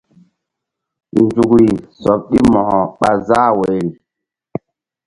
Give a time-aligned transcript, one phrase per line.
[1.19, 1.69] Nzukri
[2.01, 3.89] sɔɓ ɗi Mo̧ko ɓa záh woyri.